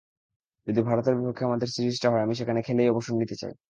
[0.67, 3.53] যদি ভারতের বিপক্ষে আমাদের সিরিজটা হয়, আমি সেখানে খেলেই অবসর নিতে চাই।